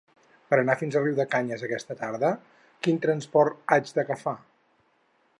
Per 0.51 0.57
anar 0.59 0.75
fins 0.77 0.95
a 0.95 1.01
Riudecanyes 1.01 1.65
aquesta 1.67 1.97
tarda, 1.99 2.31
quin 2.87 2.97
transport 3.03 3.71
haig 3.75 3.93
d'agafar? 3.99 4.35